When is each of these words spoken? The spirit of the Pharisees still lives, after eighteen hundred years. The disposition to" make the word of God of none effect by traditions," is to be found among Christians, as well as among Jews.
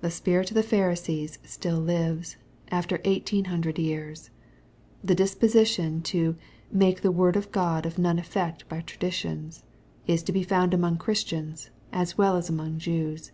The 0.00 0.10
spirit 0.10 0.50
of 0.50 0.56
the 0.56 0.64
Pharisees 0.64 1.38
still 1.44 1.78
lives, 1.78 2.38
after 2.72 3.00
eighteen 3.04 3.44
hundred 3.44 3.78
years. 3.78 4.30
The 5.04 5.14
disposition 5.14 6.02
to" 6.10 6.34
make 6.82 7.02
the 7.02 7.12
word 7.12 7.36
of 7.36 7.52
God 7.52 7.86
of 7.86 7.98
none 7.98 8.18
effect 8.18 8.68
by 8.68 8.80
traditions," 8.80 9.62
is 10.08 10.24
to 10.24 10.32
be 10.32 10.42
found 10.42 10.74
among 10.74 10.96
Christians, 10.98 11.70
as 11.92 12.18
well 12.18 12.34
as 12.36 12.48
among 12.48 12.80
Jews. 12.80 13.30